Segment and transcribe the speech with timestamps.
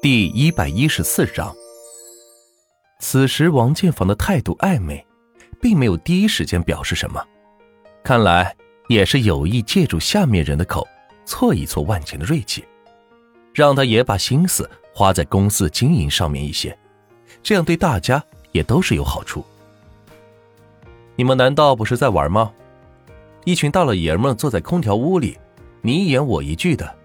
[0.00, 1.52] 第一百一十四章。
[3.00, 5.04] 此时王建房的态度暧昧，
[5.60, 7.20] 并没有第一时间表示什么，
[8.04, 8.54] 看来
[8.86, 10.86] 也是有意借助下面人的口
[11.24, 12.64] 挫一挫万钱的锐气，
[13.52, 16.78] 让他也把心思花在公司经营上面一些，
[17.42, 18.22] 这样对大家
[18.52, 19.44] 也都是有好处。
[21.16, 22.52] 你们难道不是在玩吗？
[23.44, 25.36] 一群大老爷们坐在空调屋里，
[25.82, 26.96] 你一言我一句的，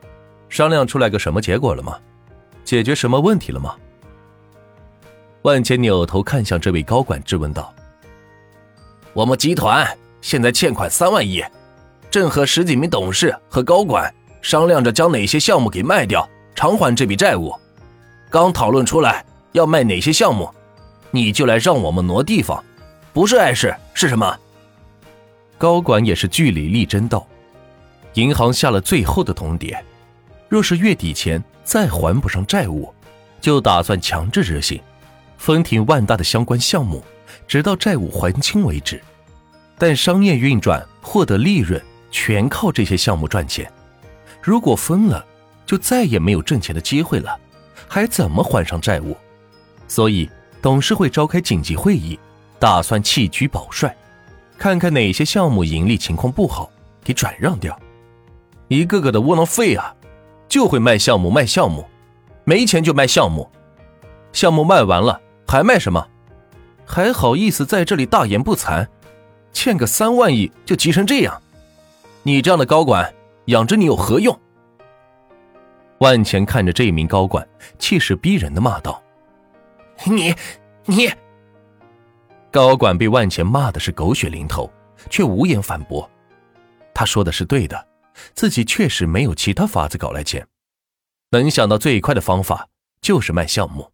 [0.47, 1.99] 商量出来个什么结果了吗？
[2.63, 3.75] 解决什么问题了吗？
[5.43, 7.73] 万千扭头看向这位高管，质问道
[9.13, 9.85] ：“我们集团
[10.21, 11.43] 现在欠款三万亿，
[12.09, 17.53] 正和十几名董事和高管商量着将哪些项目给卖掉，偿还这笔债务。
[18.29, 20.49] 刚讨论出来要卖哪些项目，
[21.11, 22.63] 你就来让我们挪地方。”
[23.13, 24.35] 不是碍事是什么？
[25.59, 27.27] 高管也是据理力争道
[28.15, 29.77] ：“银行下了最后的通牒，
[30.49, 32.93] 若是月底前再还不上债务，
[33.41, 34.81] 就打算强制执行，
[35.37, 37.03] 封停万达的相关项目，
[37.47, 39.01] 直到债务还清为止。
[39.77, 43.71] 但商业运转获得利润，全靠这些项目赚钱。
[44.41, 45.25] 如果封了，
[45.65, 47.39] 就再也没有挣钱的机会了，
[47.87, 49.15] 还怎么还上债务？
[49.87, 50.29] 所以
[50.61, 52.19] 董事会召开紧急会议。”
[52.59, 53.93] 打算弃车保帅，
[54.57, 56.71] 看看哪些项目盈利情况不好，
[57.03, 57.77] 给转让掉。
[58.69, 59.93] 一个个的窝囊废啊，
[60.53, 61.83] 就会卖项目卖项目，
[62.43, 63.49] 没钱就卖项目，
[64.33, 66.07] 项目卖完了还卖什么？
[66.85, 68.87] 还好意思在这里大言不惭？
[69.51, 71.41] 欠个三万亿就急成这样，
[72.21, 73.11] 你这样的高管
[73.45, 74.39] 养着你有何用？
[75.97, 77.43] 万钱看着这名高管，
[77.79, 79.01] 气势逼人的骂道
[80.05, 80.35] ：“你，
[80.85, 81.11] 你！”
[82.53, 84.71] 高管被万钱骂的是狗血淋头，
[85.09, 86.07] 却无言反驳。
[86.93, 87.87] 他说的是对的，
[88.33, 90.47] 自己确实没有其他法子搞来钱，
[91.29, 92.69] 能想到最快的方法
[93.01, 93.91] 就是卖项目，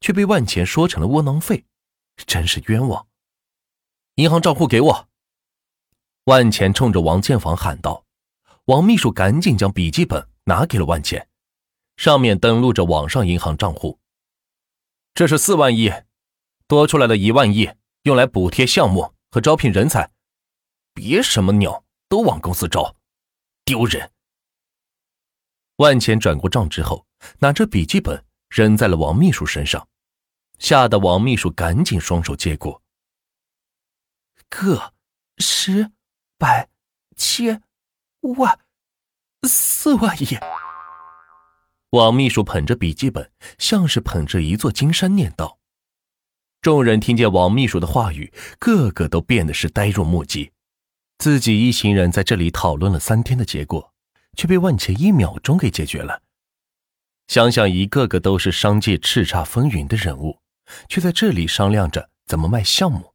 [0.00, 1.64] 却被万钱说成了窝囊废，
[2.26, 3.06] 真是冤枉。
[4.16, 5.08] 银行账户给我！
[6.24, 8.04] 万钱冲着王建房喊道。
[8.66, 11.28] 王秘书赶紧将笔记本拿给了万钱，
[11.96, 13.98] 上面登录着网上银行账户。
[15.12, 15.92] 这是四万亿，
[16.66, 17.70] 多出来的一万亿。
[18.04, 20.10] 用来补贴项目和招聘人才，
[20.92, 22.94] 别什么鸟都往公司招，
[23.64, 24.10] 丢人！
[25.76, 27.06] 万钱转过账之后，
[27.38, 29.88] 拿着笔记本扔在了王秘书身上，
[30.58, 32.82] 吓得王秘书赶紧双手接过。
[34.50, 34.92] 个
[35.38, 35.90] 十
[36.38, 36.68] 百
[37.16, 37.62] 千
[38.20, 38.60] 万
[39.48, 40.38] 四万亿！
[41.90, 45.58] 王秘书捧着笔记本，像是捧着一座金山，念道。
[46.60, 50.52] 众人听见王秘书的话语，个个都变得是呆若木鸡。
[51.18, 53.92] 自己一行人在这里讨论了三天的结果，
[54.36, 56.22] 却被万钱一秒钟给解决了。
[57.28, 60.40] 想想一个个都是商界叱咤风云的人物，
[60.88, 63.14] 却在这里商量着怎么卖项目。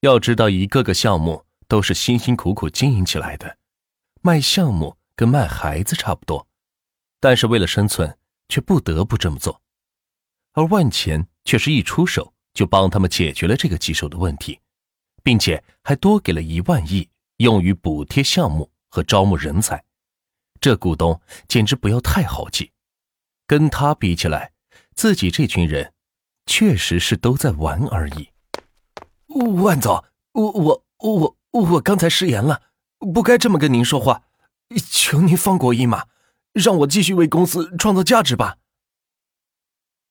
[0.00, 3.58] 要知道，一个个项目都是辛辛苦苦经营起来的，
[4.22, 6.48] 卖项目跟卖孩子差不多，
[7.20, 9.62] 但是为了生存，却不得不这么做。
[10.52, 12.32] 而万钱却是一出手。
[12.52, 14.58] 就帮他们解决了这个棘手的问题，
[15.22, 17.08] 并且还多给了一万亿
[17.38, 19.84] 用于补贴项目和招募人才。
[20.60, 22.72] 这股东简直不要太豪气，
[23.46, 24.52] 跟他比起来，
[24.94, 25.92] 自己这群人
[26.46, 28.30] 确实是都在玩而已。
[29.62, 32.62] 万总，我我我我刚才失言了，
[32.98, 34.24] 不该这么跟您说话，
[34.90, 36.06] 求您放过我一马，
[36.52, 38.58] 让我继续为公司创造价值吧。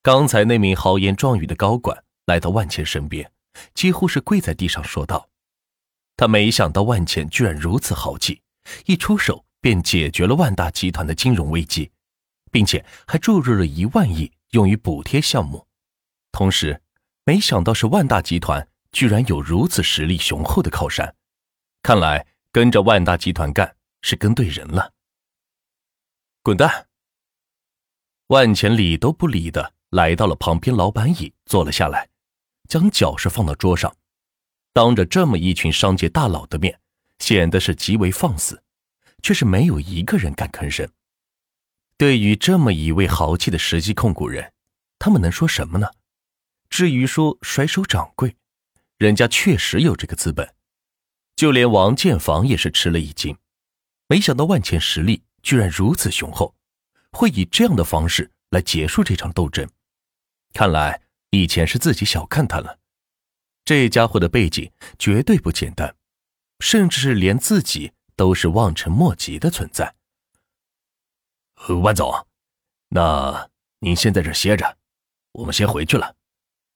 [0.01, 2.03] 刚才那名豪言壮语的高管。
[2.25, 3.31] 来到万茜身边，
[3.73, 5.29] 几乎是跪在地上说道
[6.17, 8.41] ：“他没想到万茜居然如此豪气，
[8.85, 11.91] 一出手便解决了万大集团的金融危机，
[12.51, 15.67] 并且还注入了一万亿用于补贴项目。
[16.31, 16.81] 同时，
[17.23, 21.15] 没想到是万大集团居然有如此实力雄厚的靠山，
[21.81, 24.93] 看来跟着万大集团干是跟对人了。”
[26.41, 26.87] 滚蛋！
[28.27, 32.09] 万钱理都不理的来到了旁边老板椅，坐了下来。
[32.69, 33.93] 将脚是放到桌上，
[34.73, 36.79] 当着这么一群商界大佬的面，
[37.17, 38.63] 显得是极为放肆，
[39.23, 40.87] 却是没有一个人敢吭声。
[41.97, 44.53] 对于这么一位豪气的实际控股人，
[44.99, 45.89] 他们能说什么呢？
[46.69, 48.37] 至于说甩手掌柜，
[48.97, 50.53] 人家确实有这个资本。
[51.35, 53.35] 就连王建房也是吃了一惊，
[54.07, 56.53] 没想到万钱实力居然如此雄厚，
[57.13, 59.67] 会以这样的方式来结束这场斗争。
[60.53, 61.01] 看来。
[61.31, 62.79] 以前是自己小看他了，
[63.63, 65.95] 这家伙的背景绝对不简单，
[66.59, 69.95] 甚至是连自己都是望尘莫及的存在。
[71.83, 72.27] 万总，
[72.87, 73.49] 那
[73.79, 74.77] 您先在这歇着，
[75.33, 76.15] 我们先回去了。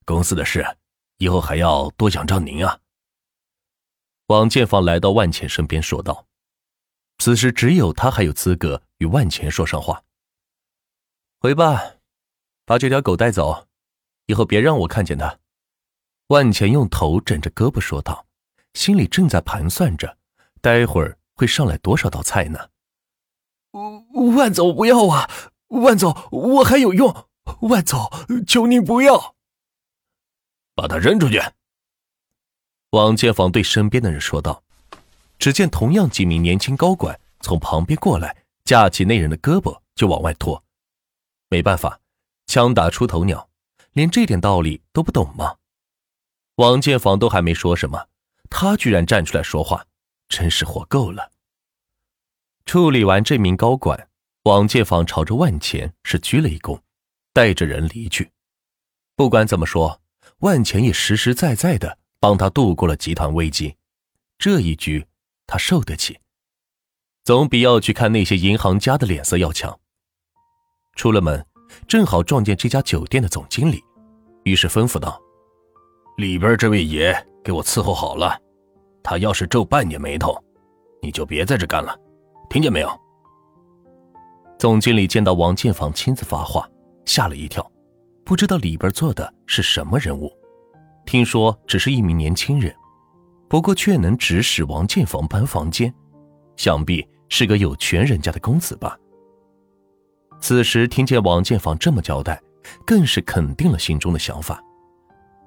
[0.06, 0.78] 公司的事，
[1.18, 2.80] 以后还要多仰仗您啊。”
[4.28, 6.28] 王建房来到万钱身边说道。
[7.20, 10.04] 此时只有他还有资格与万钱说上话。
[11.40, 11.96] 回吧，
[12.66, 13.68] 把这条狗带走，
[14.26, 15.40] 以后别让我看见他。
[16.28, 18.26] 万钱用头枕着胳膊说道，
[18.74, 20.18] 心里正在盘算着，
[20.62, 22.70] 待会儿会上来多少道菜呢？
[24.36, 25.30] 万总不要啊！
[25.68, 27.28] 万总，我还有用！
[27.62, 28.10] 万总，
[28.48, 29.36] 求你不要！
[30.76, 31.42] 把他扔出去！
[32.92, 34.64] 王建房对身边的人说道。
[35.40, 40.64] 只见同样几名年轻高管从旁边过来，架起那人的胳膊就往外拖。
[41.50, 42.00] 没办法，
[42.46, 43.50] 枪打出头鸟，
[43.94, 45.56] 连这点道理都不懂吗？
[46.56, 48.08] 王建房都还没说什么，
[48.50, 49.88] 他居然站出来说话，
[50.28, 51.32] 真是活够了。
[52.66, 54.10] 处理完这名高管，
[54.44, 56.80] 王建房朝着万钱是鞠了一躬，
[57.34, 58.32] 带着人离去。
[59.16, 60.02] 不管怎么说，
[60.40, 63.76] 万钱也实实在在的帮他度过了集团危机，
[64.38, 65.08] 这一局。
[65.46, 66.20] 他受得起，
[67.26, 69.78] 总比要去看那些银行家的脸色要强。
[70.96, 71.46] 出了门，
[71.88, 73.84] 正好撞见这家酒店的总经理，
[74.44, 75.20] 于是吩咐道
[76.18, 78.40] ：“里边这位爷给我伺候好了，
[79.04, 80.36] 他要是皱半点眉头，
[81.02, 81.98] 你就别在这干了，
[82.50, 82.90] 听见没有？”
[84.58, 86.70] 总经理见到王建房亲自发话，
[87.06, 87.70] 吓了一跳，
[88.24, 90.32] 不知道里边坐的是什么人物，
[91.06, 92.74] 听说只是一名年轻人。
[93.50, 95.94] 不过却能指使王建房搬房间，
[96.56, 98.98] 想必是个有权人家的公子吧。
[100.44, 102.38] 此时听见王建房这么交代，
[102.86, 104.62] 更是肯定了心中的想法。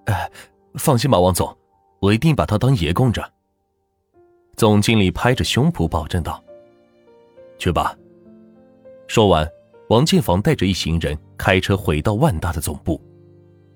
[0.06, 0.30] 哎，
[0.76, 1.54] 放心吧，王总，
[2.00, 3.22] 我一定把他当爷供着。
[4.56, 6.42] 总经理拍着胸脯保证道
[7.60, 7.94] ：“去吧。”
[9.06, 9.46] 说完，
[9.90, 12.98] 王建房带着一行人开车回到万达的总部。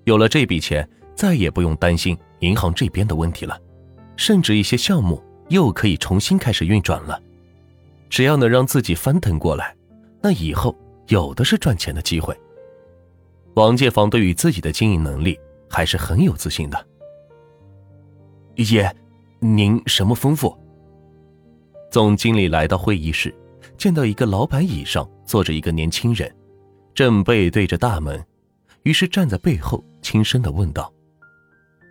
[0.05, 3.55] 有了这笔钱，再也不用担心银行这边的问题了。
[4.17, 7.21] 甚至一些项目又可以重新开始运转了，
[8.09, 9.75] 只要能让自己翻腾过来，
[10.19, 10.75] 那以后
[11.07, 12.37] 有的是赚钱的机会。
[13.55, 15.37] 王建房对于自己的经营能力
[15.69, 16.87] 还是很有自信的。
[18.55, 18.95] 爷，
[19.39, 20.55] 您什么吩咐？
[21.91, 23.33] 总经理来到会议室，
[23.77, 26.33] 见到一个老板椅上坐着一个年轻人，
[26.93, 28.23] 正背对着大门，
[28.83, 30.91] 于是站在背后轻声的问道。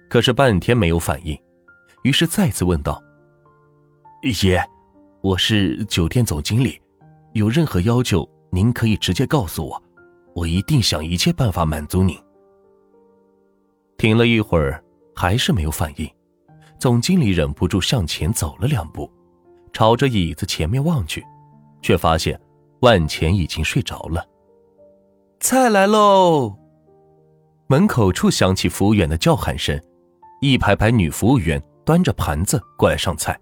[0.08, 1.38] 可是半天没有反应。
[2.02, 3.02] 于是再次问道
[4.42, 4.58] ：“爷，
[5.20, 6.80] 我是酒店总经理，
[7.34, 9.82] 有任何要求，您可以直接告诉我，
[10.34, 12.16] 我一定想一切办法满足您。”
[13.96, 14.82] 停了一会儿，
[15.14, 16.10] 还是没有反应，
[16.78, 19.10] 总经理忍不住向前走了两步，
[19.72, 21.24] 朝着椅子前面望去，
[21.82, 22.40] 却发现
[22.80, 24.26] 万钱已经睡着了。
[25.40, 26.56] 菜来喽！
[27.66, 29.80] 门口处响起服务员的叫喊声，
[30.40, 31.62] 一排排女服务员。
[31.82, 33.36] 端着盘子过来上菜，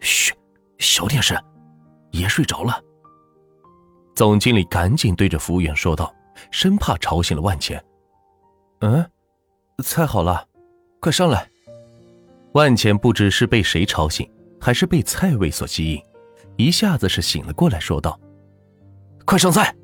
[0.00, 0.34] 嘘，
[0.78, 1.40] 小点声，
[2.10, 2.82] 爷睡着了。
[4.14, 6.14] 总经理赶紧对着服务员说道，
[6.50, 7.82] 生怕吵醒了万钱。
[8.80, 9.04] 嗯，
[9.82, 10.46] 菜好了，
[11.00, 11.48] 快上来。
[12.52, 14.28] 万钱不知是被谁吵醒，
[14.60, 16.02] 还是被菜味所吸引，
[16.56, 18.18] 一下子是醒了过来，说道
[19.26, 19.74] ：“快上菜。”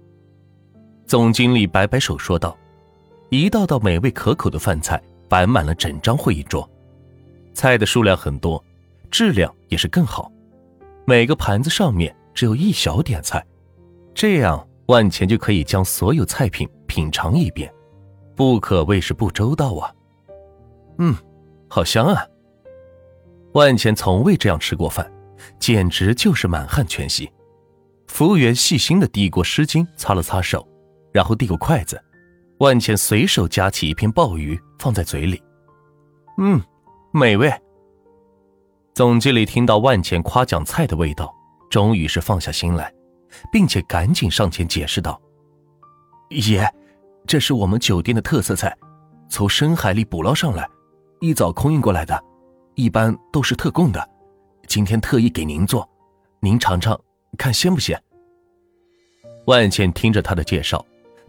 [1.06, 2.56] 总经理摆摆手说道，
[3.30, 6.68] 一道道美味可口的饭菜摆满了整张会议桌。
[7.52, 8.64] 菜的数量很多，
[9.10, 10.30] 质量也是更好。
[11.04, 13.44] 每个盘子上面只有一小点菜，
[14.20, 17.72] 这样万钱就可以将所有菜品品尝一遍，
[18.36, 19.90] 不可谓是不周到啊。
[20.98, 21.16] 嗯，
[21.70, 22.22] 好香啊！
[23.54, 25.10] 万钱从未这样吃过饭，
[25.58, 27.32] 简直就是满汉全席。
[28.08, 30.68] 服务员细心的递过湿巾擦了擦手，
[31.14, 31.98] 然后递过筷子，
[32.58, 35.42] 万钱随手夹起一片鲍鱼放在嘴里，
[36.36, 36.60] 嗯。
[37.10, 37.50] 美味。
[38.92, 41.34] 总经理听到万钱夸奖菜的味道，
[41.70, 42.92] 终于是放下心来，
[43.52, 45.20] 并且赶紧上前解释道
[46.30, 46.68] ：“爷，
[47.26, 48.76] 这是我们酒店的特色菜，
[49.28, 50.68] 从深海里捕捞上来，
[51.20, 52.22] 一早空运过来的，
[52.74, 54.08] 一般都是特供的。
[54.66, 55.88] 今天特意给您做，
[56.40, 56.98] 您尝尝，
[57.36, 58.00] 看鲜不鲜？”
[59.46, 60.84] 万茜听着他的介绍，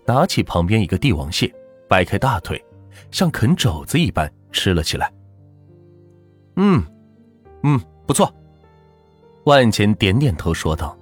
[0.05, 1.51] 拿起旁边一个帝王蟹，
[1.87, 2.63] 掰开大腿，
[3.09, 5.11] 像啃肘子一般吃了起来。
[6.57, 6.83] 嗯，
[7.63, 8.31] 嗯，不错。
[9.45, 10.95] 万茜点点头说道：“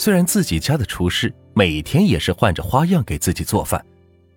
[0.00, 3.84] 虽然自己家的厨师每天也是换着花样给自己做饭，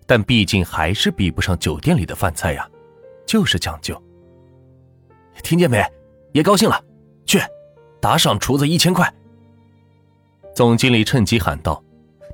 [0.06, 2.68] 但毕竟还是比不上酒店里的饭菜呀，
[3.26, 3.98] 就是讲究。
[5.42, 5.82] 听见没？
[6.32, 6.78] 爷高兴了，
[7.24, 7.40] 去
[7.98, 9.10] 打赏厨子一千块。”
[10.54, 11.82] 总经理趁机喊道：“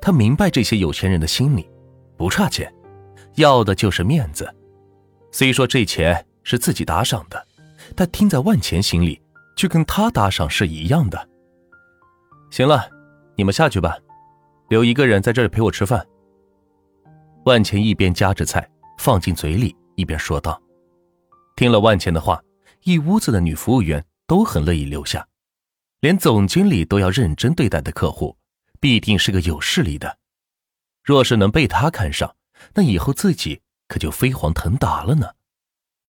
[0.03, 1.65] 他明白这些有钱人的心理，
[2.17, 2.69] 不差钱，
[3.35, 4.53] 要的就是面子。
[5.31, 7.47] 虽说这钱是自己打赏的，
[7.95, 9.21] 但听在万钱心里，
[9.55, 11.29] 却跟他打赏是一样的。
[12.49, 12.89] 行了，
[13.41, 13.97] 你们下去吧，
[14.69, 16.05] 留一个人在这里陪我吃饭。
[17.45, 18.69] 万钱一边夹着菜
[18.99, 20.61] 放进嘴里，一边说道。
[21.55, 22.39] 听了万钱的话，
[22.83, 25.27] 一屋子的女服务员都很乐意留下，
[26.01, 28.37] 连总经理都要认真对待的客户，
[28.79, 30.19] 必定是个有势力的。
[31.03, 32.35] 若是能被他看上，
[32.75, 35.27] 那以后自己可就飞黄腾达了呢。